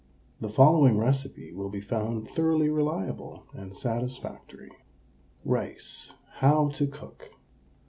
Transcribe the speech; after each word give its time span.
The 0.39 0.49
following 0.49 0.97
recipe 0.97 1.51
will 1.53 1.69
be 1.69 1.79
found 1.79 2.27
thoroughly 2.27 2.69
reliable 2.69 3.43
and 3.53 3.75
satisfactory. 3.75 4.71
RICE, 5.45 6.13
HOW 6.37 6.69
TO 6.69 6.87
COOK. 6.87 7.29